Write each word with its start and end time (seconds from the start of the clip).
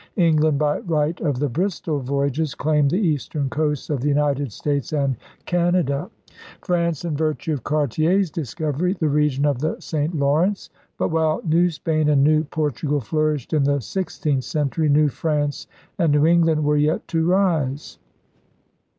England, 0.15 0.57
by 0.57 0.79
right 0.79 1.21
of 1.21 1.37
the 1.37 1.47
Bristol 1.47 1.99
voyages, 1.99 2.55
claimed 2.55 2.89
the 2.89 2.97
eastern 2.97 3.47
coasts 3.51 3.87
of 3.87 4.01
the 4.01 4.07
United 4.07 4.51
States 4.51 4.91
and 4.93 5.15
Canada; 5.45 6.09
France, 6.63 7.05
in 7.05 7.15
virtue 7.15 7.53
of 7.53 7.63
Cartier's 7.63 8.31
discovery, 8.31 8.93
the 8.93 9.07
region 9.07 9.45
of 9.45 9.59
the 9.59 9.79
St. 9.79 10.15
Lawrence. 10.17 10.71
But, 10.97 11.09
while 11.11 11.39
New 11.45 11.69
Spain 11.69 12.09
and 12.09 12.23
New 12.23 12.45
Por 12.45 12.71
tugal 12.71 12.99
flourished 13.03 13.53
in 13.53 13.63
the 13.65 13.79
sixteenth 13.79 14.43
century, 14.43 14.89
New 14.89 15.07
France 15.07 15.67
and 15.99 16.11
New 16.11 16.25
England 16.25 16.63
were 16.63 16.77
yet 16.77 17.07
to 17.09 17.23
rise. 17.23 17.99